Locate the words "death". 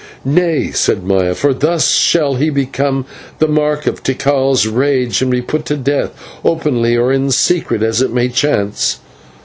5.77-6.11